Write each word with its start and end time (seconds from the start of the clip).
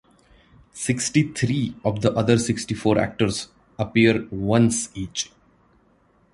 Sixty-three 0.73 1.75
of 1.85 2.01
the 2.01 2.11
other 2.13 2.39
sixty-four 2.39 2.97
actors 2.97 3.49
appear 3.77 4.27
once 4.31 4.89
each. 4.97 5.31